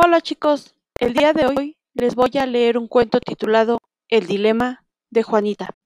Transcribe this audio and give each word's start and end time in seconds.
Hola 0.00 0.20
chicos, 0.20 0.76
el 1.00 1.12
día 1.12 1.32
de 1.32 1.46
hoy 1.46 1.76
les 1.92 2.14
voy 2.14 2.30
a 2.38 2.46
leer 2.46 2.78
un 2.78 2.86
cuento 2.86 3.18
titulado 3.18 3.80
El 4.06 4.28
dilema 4.28 4.86
de 5.10 5.24
Juanita. 5.24 5.76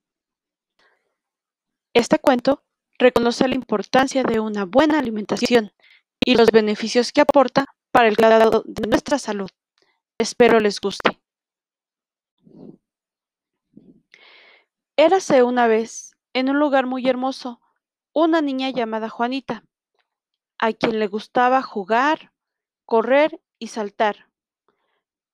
Este 1.94 2.18
cuento 2.18 2.62
reconoce 2.98 3.48
la 3.48 3.54
importancia 3.54 4.22
de 4.22 4.38
una 4.38 4.66
buena 4.66 4.98
alimentación 4.98 5.72
y 6.20 6.34
los 6.34 6.50
beneficios 6.50 7.10
que 7.10 7.22
aporta 7.22 7.64
para 7.90 8.08
el 8.08 8.18
cuidado 8.18 8.62
de 8.66 8.86
nuestra 8.86 9.18
salud. 9.18 9.48
Espero 10.18 10.60
les 10.60 10.78
guste. 10.78 11.18
Érase 14.98 15.42
una 15.42 15.66
vez, 15.66 16.18
en 16.34 16.50
un 16.50 16.58
lugar 16.58 16.84
muy 16.84 17.08
hermoso, 17.08 17.62
una 18.12 18.42
niña 18.42 18.68
llamada 18.68 19.08
Juanita, 19.08 19.64
a 20.58 20.74
quien 20.74 20.98
le 20.98 21.06
gustaba 21.06 21.62
jugar, 21.62 22.30
correr 22.84 23.40
y 23.62 23.68
saltar, 23.68 24.28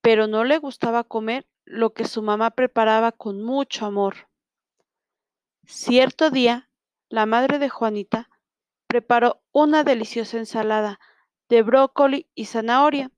pero 0.03 0.27
no 0.27 0.45
le 0.45 0.59
gustaba 0.59 1.03
comer 1.03 1.49
lo 1.65 1.95
que 1.95 2.05
su 2.05 2.21
mamá 2.21 2.51
preparaba 2.51 3.11
con 3.11 3.43
mucho 3.43 3.87
amor. 3.87 4.29
Cierto 5.65 6.29
día, 6.29 6.69
la 7.09 7.25
madre 7.25 7.59
de 7.59 7.71
Juanita 7.71 8.29
preparó 8.87 9.41
una 9.51 9.83
deliciosa 9.83 10.37
ensalada 10.37 11.01
de 11.49 11.63
brócoli 11.63 12.29
y 12.35 12.45
zanahoria, 12.45 13.11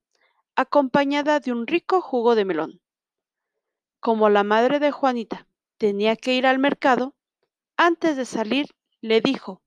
acompañada 0.55 1.41
de 1.41 1.51
un 1.51 1.67
rico 1.67 2.01
jugo 2.01 2.37
de 2.37 2.45
melón. 2.45 2.81
Como 3.99 4.29
la 4.29 4.45
madre 4.45 4.79
de 4.79 4.93
Juanita 4.93 5.49
tenía 5.77 6.15
que 6.15 6.35
ir 6.35 6.47
al 6.47 6.61
mercado, 6.61 7.17
antes 7.77 8.17
de 8.17 8.27
salir 8.27 8.69
le 9.01 9.21
dijo, 9.21 9.61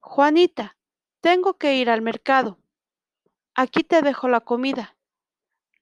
Juanita, 0.00 0.76
tengo 1.20 1.54
que 1.54 1.76
ir 1.76 1.88
al 1.88 2.02
mercado. 2.02 2.58
Aquí 3.56 3.84
te 3.84 4.02
dejo 4.02 4.26
la 4.26 4.40
comida. 4.40 4.96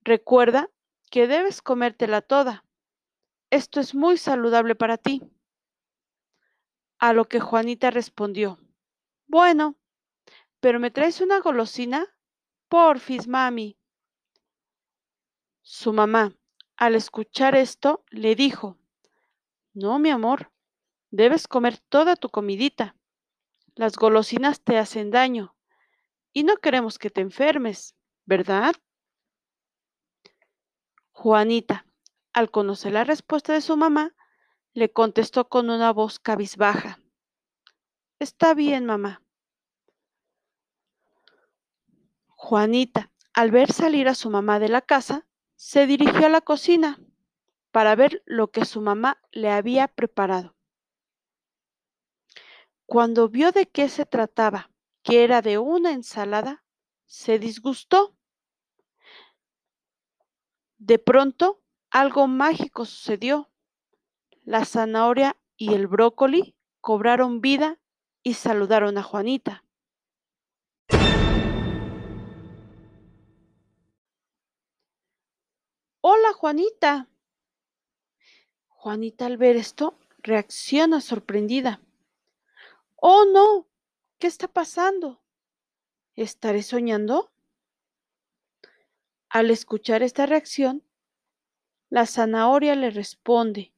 Recuerda 0.03 0.69
que 1.11 1.27
debes 1.27 1.63
comértela 1.63 2.21
toda. 2.21 2.67
Esto 3.49 3.81
es 3.81 3.95
muy 3.95 4.19
saludable 4.19 4.75
para 4.75 4.99
ti. 4.99 5.23
A 6.99 7.15
lo 7.15 7.25
que 7.29 7.41
Juanita 7.41 7.91
respondió, 7.91 8.59
Bueno, 9.27 9.77
pero 10.61 10.81
¿me 10.81 10.91
traes 10.91 11.23
una 11.23 11.41
golosina? 11.41 12.07
Porfis, 12.69 13.27
mami. 13.27 13.79
Su 15.63 15.95
mamá, 15.95 16.37
al 16.77 16.95
escuchar 16.95 17.55
esto, 17.57 18.05
le 18.11 18.35
dijo, 18.35 18.77
No, 19.73 19.99
mi 19.99 20.11
amor, 20.11 20.53
debes 21.11 21.49
comer 21.49 21.79
toda 21.79 22.17
tu 22.17 22.29
comidita. 22.29 22.97
Las 23.75 23.97
golosinas 23.97 24.61
te 24.61 24.77
hacen 24.77 25.11
daño 25.11 25.57
y 26.33 26.45
no 26.45 26.57
queremos 26.57 26.99
que 26.99 27.11
te 27.11 27.21
enfermes, 27.21 27.95
¿verdad? 28.25 28.75
Juanita, 31.11 31.87
al 32.33 32.51
conocer 32.51 32.93
la 32.93 33.05
respuesta 33.05 33.53
de 33.53 33.61
su 33.61 33.77
mamá, 33.77 34.15
le 34.73 34.91
contestó 34.91 35.49
con 35.49 35.71
una 35.71 35.93
voz 35.93 36.19
cabizbaja. 36.19 36.99
Está 38.19 38.55
bien, 38.55 38.87
mamá. 38.87 39.23
Juanita, 42.29 43.13
al 43.35 43.51
ver 43.51 43.73
salir 43.73 44.09
a 44.09 44.15
su 44.15 44.31
mamá 44.31 44.59
de 44.59 44.69
la 44.69 44.81
casa, 44.81 45.29
se 45.55 45.87
dirigió 45.87 46.27
a 46.27 46.29
la 46.29 46.41
cocina 46.41 46.99
para 47.71 47.95
ver 47.95 48.23
lo 48.27 48.51
que 48.51 48.65
su 48.65 48.81
mamá 48.81 49.23
le 49.31 49.51
había 49.51 49.87
preparado. 49.87 50.57
Cuando 52.85 53.29
vio 53.29 53.53
de 53.53 53.69
qué 53.69 53.89
se 53.89 54.05
trataba, 54.05 54.72
que 55.03 55.25
era 55.25 55.43
de 55.43 55.59
una 55.59 55.93
ensalada, 55.93 56.65
se 57.07 57.39
disgustó. 57.39 58.17
De 60.79 60.99
pronto, 60.99 61.61
algo 61.91 62.27
mágico 62.27 62.85
sucedió. 62.85 63.51
La 64.45 64.65
zanahoria 64.65 65.37
y 65.57 65.75
el 65.75 65.87
brócoli 65.87 66.57
cobraron 66.81 67.41
vida 67.41 67.79
y 68.23 68.35
saludaron 68.35 68.99
a 68.99 69.03
Juanita. 69.03 69.65
Hola, 76.01 76.33
Juanita. 76.33 77.09
Juanita 78.67 79.27
al 79.27 79.37
ver 79.37 79.55
esto 79.57 79.97
reacciona 80.19 81.01
sorprendida. 81.01 81.81
Oh, 82.97 83.25
no. 83.33 83.72
¿Qué 84.23 84.29
está 84.29 84.47
pasando? 84.47 85.21
¿Estaré 86.15 86.63
soñando? 86.63 87.33
Al 89.29 89.51
escuchar 89.51 90.05
esta 90.05 90.27
reacción, 90.27 90.85
la 91.91 92.07
zanahoria 92.07 92.77
le 92.77 92.91
responde, 92.91 93.73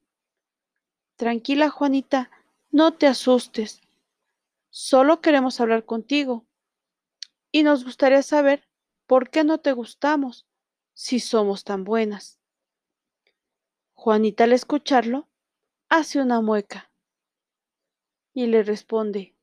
Tranquila, 1.16 1.70
Juanita, 1.70 2.30
no 2.70 2.92
te 2.92 3.06
asustes. 3.06 3.80
Solo 4.68 5.22
queremos 5.22 5.62
hablar 5.62 5.86
contigo. 5.86 6.44
Y 7.50 7.62
nos 7.62 7.82
gustaría 7.82 8.22
saber 8.22 8.68
por 9.06 9.30
qué 9.30 9.44
no 9.44 9.56
te 9.60 9.72
gustamos 9.72 10.46
si 10.92 11.20
somos 11.20 11.64
tan 11.64 11.84
buenas. 11.84 12.38
Juanita 13.94 14.44
al 14.44 14.52
escucharlo 14.52 15.26
hace 15.88 16.20
una 16.20 16.42
mueca 16.42 16.90
y 18.34 18.46
le 18.48 18.62
responde, 18.62 19.33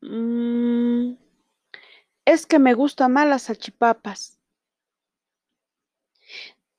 mmm, 0.00 1.14
es 2.24 2.46
que 2.46 2.58
me 2.58 2.74
gustan 2.74 3.12
más 3.12 3.26
las 3.28 3.42
salchipapas. 3.42 4.38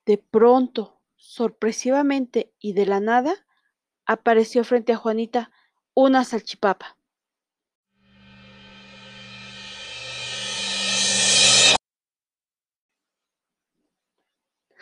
De 0.05 0.17
pronto, 0.17 1.01
sorpresivamente 1.15 2.53
y 2.59 2.73
de 2.73 2.85
la 2.85 2.99
nada, 2.99 3.33
apareció 4.05 4.63
frente 4.63 4.93
a 4.93 4.97
Juanita 4.97 5.51
una 5.93 6.23
salchipapa. 6.23 6.97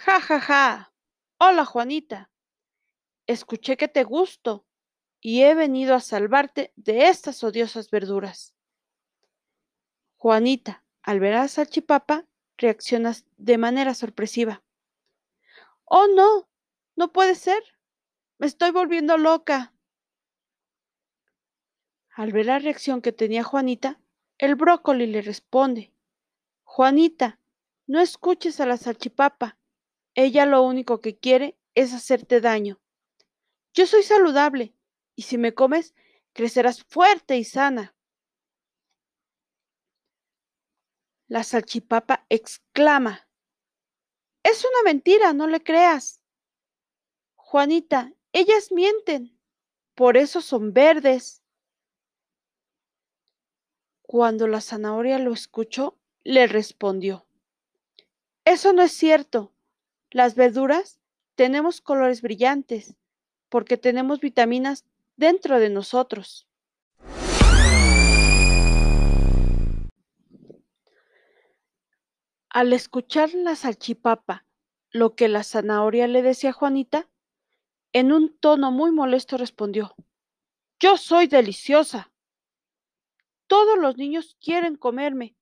Ja, 0.06 0.22
ja, 0.22 0.40
ja. 0.40 0.94
Hola, 1.40 1.66
Juanita. 1.66 2.29
Escuché 3.28 3.75
que 3.75 3.88
te 3.88 4.03
gusto 4.03 4.66
y 5.27 5.41
he 5.41 5.55
venido 5.55 5.95
a 5.95 6.01
salvarte 6.01 6.71
de 6.75 7.07
estas 7.07 7.43
odiosas 7.43 7.89
verduras. 7.89 8.53
Juanita, 10.17 10.83
al 11.01 11.19
ver 11.19 11.33
a 11.33 11.47
salchipapa, 11.47 12.27
reacciona 12.57 13.11
de 13.37 13.57
manera 13.57 13.95
sorpresiva. 13.95 14.61
Oh, 15.83 16.05
no, 16.15 16.47
no 16.95 17.11
puede 17.11 17.33
ser. 17.33 17.63
Me 18.37 18.45
estoy 18.45 18.69
volviendo 18.69 19.17
loca. 19.17 19.73
Al 22.11 22.31
ver 22.31 22.45
la 22.45 22.59
reacción 22.59 23.01
que 23.01 23.11
tenía 23.11 23.43
Juanita, 23.43 23.99
el 24.37 24.53
brócoli 24.53 25.07
le 25.07 25.23
responde. 25.23 25.91
Juanita, 26.65 27.39
no 27.87 27.99
escuches 27.99 28.59
a 28.59 28.67
la 28.67 28.77
salchipapa. 28.77 29.57
Ella 30.13 30.45
lo 30.45 30.61
único 30.61 31.01
que 31.01 31.17
quiere 31.17 31.57
es 31.73 31.95
hacerte 31.95 32.41
daño. 32.41 32.79
Yo 33.73 33.87
soy 33.87 34.03
saludable 34.03 34.74
y 35.15 35.23
si 35.23 35.37
me 35.37 35.53
comes, 35.53 35.95
crecerás 36.33 36.83
fuerte 36.83 37.37
y 37.37 37.43
sana. 37.43 37.95
La 41.27 41.43
salchipapa 41.43 42.25
exclama. 42.29 43.27
Es 44.43 44.63
una 44.63 44.83
mentira, 44.83 45.33
no 45.33 45.47
le 45.47 45.63
creas. 45.63 46.21
Juanita, 47.35 48.13
ellas 48.31 48.71
mienten. 48.71 49.39
Por 49.95 50.17
eso 50.17 50.41
son 50.41 50.73
verdes. 50.73 51.41
Cuando 54.01 54.47
la 54.47 54.61
zanahoria 54.61 55.17
lo 55.17 55.34
escuchó, 55.34 55.97
le 56.23 56.47
respondió. 56.47 57.25
Eso 58.43 58.73
no 58.73 58.84
es 58.84 58.91
cierto. 58.91 59.51
Las 60.11 60.35
verduras 60.35 60.99
tenemos 61.35 61.81
colores 61.81 62.22
brillantes 62.22 62.95
porque 63.49 63.78
tenemos 63.78 64.19
vitaminas 64.19 64.85
dentro 65.16 65.59
de 65.59 65.70
nosotros. 65.70 66.47
Al 72.50 72.72
escuchar 72.72 73.34
la 73.34 73.56
salchipapa 73.56 74.46
lo 74.91 75.16
que 75.16 75.28
la 75.28 75.44
zanahoria 75.44 76.08
le 76.08 76.22
decía 76.22 76.52
a 76.52 76.53
Juanita, 76.53 77.09
en 77.91 78.14
un 78.14 78.38
tono 78.38 78.72
muy 78.72 78.91
molesto 78.91 79.38
respondió, 79.38 79.94
Yo 80.79 80.96
soy 80.97 81.28
deliciosa. 81.28 82.14
Todos 83.47 83.78
los 83.78 83.97
niños 83.97 84.38
quieren 84.40 84.78
comerme 84.78 85.35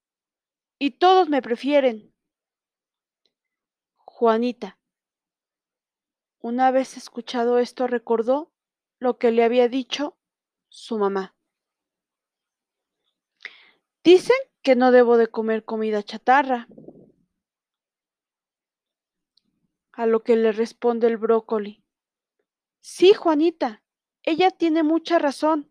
y 0.79 0.91
todos 0.91 1.29
me 1.29 1.41
prefieren. 1.41 2.13
Juanita, 3.97 4.79
una 6.39 6.71
vez 6.71 6.97
escuchado 6.97 7.59
esto, 7.59 7.87
recordó 7.87 8.52
lo 9.03 9.17
que 9.17 9.31
le 9.31 9.43
había 9.43 9.67
dicho 9.67 10.17
su 10.69 10.97
mamá. 10.97 11.35
Dicen 14.01 14.37
que 14.61 14.77
no 14.77 14.91
debo 14.91 15.17
de 15.17 15.27
comer 15.27 15.65
comida 15.65 16.01
chatarra. 16.03 16.67
A 19.91 20.05
lo 20.05 20.23
que 20.23 20.37
le 20.37 20.53
responde 20.53 21.07
el 21.07 21.17
brócoli. 21.17 21.83
Sí, 22.79 23.13
Juanita, 23.13 23.83
ella 24.23 24.51
tiene 24.51 24.83
mucha 24.83 25.19
razón. 25.19 25.69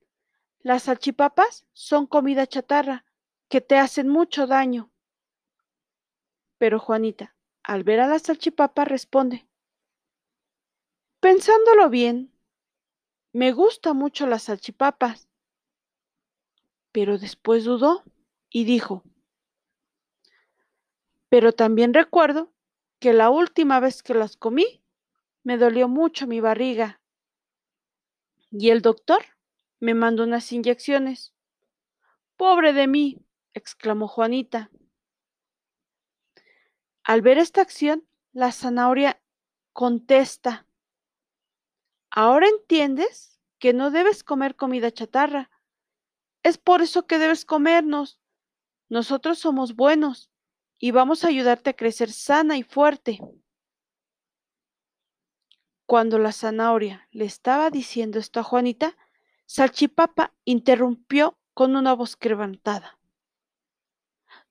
Las 0.61 0.85
salchipapas 0.85 1.67
son 1.73 2.07
comida 2.07 2.47
chatarra, 2.47 3.07
que 3.49 3.63
te 3.63 3.79
hacen 3.79 4.09
mucho 4.09 4.47
daño. 4.47 4.93
Pero 6.59 6.79
Juanita, 6.79 7.35
al 7.63 7.83
ver 7.83 8.01
a 8.01 8.09
la 8.09 8.19
salchipapa, 8.19 8.85
responde. 8.85 9.49
Pensándolo 11.21 11.89
bien, 11.89 12.32
me 13.33 13.53
gusta 13.53 13.95
mucho 13.95 14.27
las 14.27 14.45
salchipapas. 14.45 15.29
Pero 16.93 17.19
después 17.19 17.65
dudó 17.65 18.05
y 18.51 18.65
dijo, 18.65 19.03
pero 21.29 21.53
también 21.53 21.95
recuerdo 21.95 22.53
que 22.99 23.15
la 23.15 23.31
última 23.31 23.81
vez 23.81 24.03
que 24.03 24.15
las 24.15 24.37
comí 24.37 24.83
me 25.43 25.57
dolió 25.57 25.89
mucho 25.89 26.27
mi 26.27 26.41
barriga 26.41 27.01
y 28.51 28.69
el 28.69 28.83
doctor 28.83 29.25
me 29.81 29.95
mandó 29.95 30.25
unas 30.25 30.53
inyecciones. 30.53 31.33
Pobre 32.37 32.75
de 32.75 32.87
mí, 32.87 33.25
exclamó 33.55 34.09
Juanita. 34.09 34.71
Al 37.03 37.23
ver 37.23 37.39
esta 37.39 37.63
acción, 37.63 38.07
la 38.33 38.53
zanahoria 38.53 39.21
contesta, 39.73 40.67
¿ahora 42.13 42.47
entiendes 42.47 43.41
que 43.59 43.73
no 43.73 43.91
debes 43.91 44.23
comer 44.23 44.55
comida 44.55 44.93
chatarra? 44.93 45.51
Es 46.43 46.59
por 46.59 46.83
eso 46.83 47.07
que 47.07 47.19
debes 47.19 47.45
comernos. 47.45 48.21
Nosotros 48.89 49.39
somos 49.39 49.75
buenos 49.75 50.31
y 50.79 50.91
vamos 50.91 51.25
a 51.25 51.29
ayudarte 51.29 51.71
a 51.71 51.77
crecer 51.77 52.13
sana 52.13 52.57
y 52.57 52.63
fuerte. 52.63 53.19
Cuando 55.87 56.19
la 56.19 56.33
zanahoria 56.33 57.09
le 57.11 57.25
estaba 57.25 57.71
diciendo 57.71 58.19
esto 58.19 58.41
a 58.41 58.45
Juanita, 58.45 58.97
Salchipapa 59.47 60.35
interrumpió 60.45 61.39
con 61.55 61.77
una 61.77 61.95
voz 61.95 62.17
quebrantada. 62.17 62.99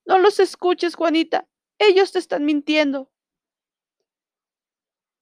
No 0.04 0.18
los 0.18 0.40
escuches, 0.40 0.94
Juanita. 0.94 1.48
Ellos 1.78 2.12
te 2.12 2.18
están 2.18 2.44
mintiendo. 2.44 3.10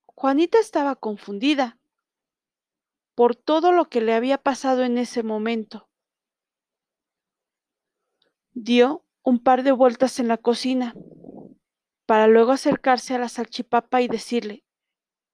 Juanita 0.07 0.59
estaba 0.59 0.97
confundida 0.97 1.80
por 3.21 3.37
todo 3.37 3.71
lo 3.73 3.91
que 3.91 4.01
le 4.01 4.15
había 4.15 4.39
pasado 4.39 4.83
en 4.83 4.97
ese 4.97 5.23
momento. 5.23 5.91
Dio 8.53 9.05
un 9.23 9.43
par 9.43 9.63
de 9.63 9.73
vueltas 9.73 10.21
en 10.21 10.27
la 10.27 10.39
cocina 10.39 10.95
para 12.07 12.29
luego 12.29 12.53
acercarse 12.53 13.15
a 13.15 13.19
la 13.19 13.29
salchipapa 13.29 14.01
y 14.01 14.09
decirle, 14.09 14.65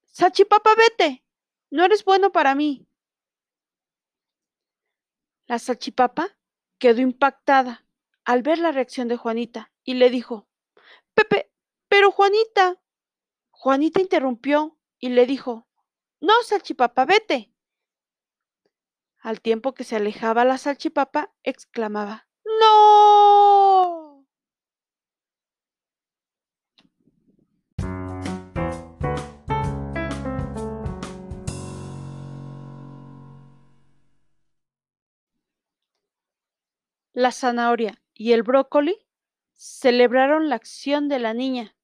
Salchipapa, 0.07 0.75
vete, 0.75 1.25
no 1.71 1.85
eres 1.85 2.05
bueno 2.05 2.33
para 2.33 2.57
mí. 2.57 2.89
La 5.47 5.61
salchipapa 5.61 6.37
quedó 6.79 7.01
impactada 7.03 7.87
al 8.25 8.43
ver 8.43 8.59
la 8.59 8.73
reacción 8.73 9.07
de 9.07 9.17
Juanita 9.17 9.71
y 9.85 9.95
le 9.95 10.11
dijo, 10.11 10.49
Pepe, 11.15 11.53
pero 11.89 12.11
Juanita. 12.11 12.83
Juanita 13.53 14.01
interrumpió 14.01 14.77
y 14.99 15.11
le 15.11 15.25
dijo, 15.25 15.69
No, 16.21 16.33
salchipapa, 16.43 17.05
vete. 17.05 17.53
Al 19.27 19.41
tiempo 19.41 19.75
que 19.75 19.83
se 19.83 19.97
alejaba 19.97 20.45
la 20.45 20.57
salchipapa, 20.57 21.35
exclamaba, 21.43 22.29
¡No! 22.61 24.25
La 37.13 37.33
zanahoria 37.33 38.01
y 38.15 38.31
el 38.31 38.45
brócoli 38.45 38.97
celebraron 39.57 40.49
la 40.49 40.55
acción 40.55 41.09
de 41.09 41.19
la 41.19 41.35
niña, 41.35 41.75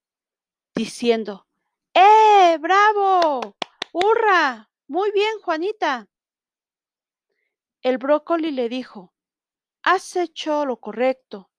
diciendo, 0.76 1.48
¡Eh, 1.92 2.56
bravo! 2.60 3.56
¡Hurra! 3.92 4.70
Muy 4.86 5.10
bien, 5.10 5.40
Juanita. 5.42 6.08
El 7.82 7.98
brócoli 7.98 8.52
le 8.52 8.68
dijo, 8.68 9.12
has 9.82 10.14
hecho 10.14 10.64
lo 10.64 10.76
correcto. 10.76 11.50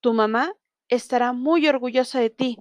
Tu 0.00 0.12
mamá 0.12 0.52
estará 0.88 1.32
muy 1.32 1.68
orgullosa 1.68 2.18
de 2.18 2.30
ti. 2.30 2.58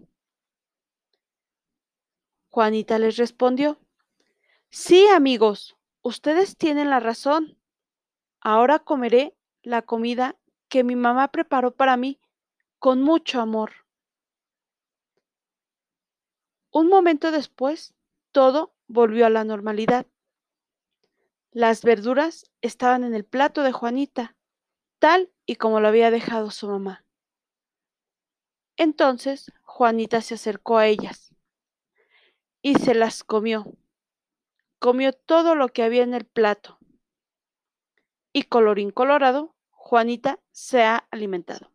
Juanita 2.50 3.00
les 3.00 3.18
respondió, 3.18 3.80
sí, 4.69 5.07
amigos, 5.07 5.77
ustedes 6.04 6.57
tienen 6.57 6.92
la 6.92 7.00
razón. 7.00 7.60
Ahora 8.39 8.77
comeré 8.77 9.36
la 9.63 9.81
comida 9.81 10.38
que 10.68 10.83
mi 10.83 10.95
mamá 10.95 11.30
preparó 11.30 11.75
para 11.75 11.98
mí 11.98 12.19
con 12.77 13.01
mucho 13.01 13.42
amor. 13.42 13.72
Un 16.72 16.88
momento 16.88 17.31
después, 17.31 17.95
todo 18.31 18.75
volvió 18.88 19.25
a 19.25 19.31
la 19.31 19.44
normalidad. 19.44 20.06
Las 21.51 21.84
verduras 21.84 22.51
estaban 22.62 23.04
en 23.04 23.16
el 23.16 23.25
plato 23.25 23.63
de 23.63 23.72
Juanita, 23.72 24.36
tal 25.00 25.31
y 25.48 25.56
como 25.56 25.80
lo 25.80 25.88
había 25.88 26.12
dejado 26.12 26.51
su 26.51 26.68
mamá. 26.68 27.06
Entonces 28.78 29.51
Juanita 29.63 30.22
se 30.22 30.36
acercó 30.36 30.78
a 30.78 30.86
ellas 30.86 31.36
y 32.62 32.75
se 32.75 32.94
las 32.94 33.24
comió. 33.24 33.66
Comió 34.78 35.12
todo 35.12 35.56
lo 35.56 35.69
que 35.69 35.84
había 35.84 36.04
en 36.04 36.13
el 36.13 36.25
plato. 36.25 36.78
Y 38.31 38.44
colorín 38.44 38.92
colorado, 38.92 39.56
Juanita 39.72 40.40
se 40.51 40.84
ha 40.84 41.07
alimentado. 41.10 41.72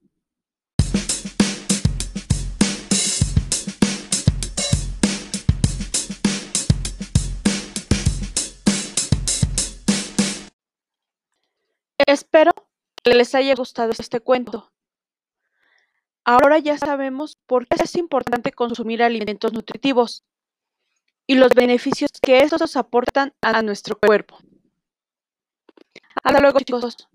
Espero 12.07 12.53
que 13.03 13.15
les 13.15 13.35
haya 13.35 13.55
gustado 13.55 13.93
este 13.93 14.21
cuento. 14.21 14.73
Ahora 16.25 16.59
ya 16.59 16.79
sabemos 16.79 17.37
por 17.47 17.67
qué 17.67 17.83
es 17.83 17.97
importante 17.97 18.53
consumir 18.53 19.03
alimentos 19.03 19.53
nutritivos 19.53 20.25
y 21.27 21.35
los 21.37 21.55
beneficios 21.55 22.11
que 22.23 22.41
estos 22.41 22.77
aportan 22.77 23.35
a 23.43 23.63
nuestro 23.63 23.99
cuerpo. 23.99 24.39
Hasta 26.23 26.41
luego 26.41 26.61
chicos. 26.61 27.09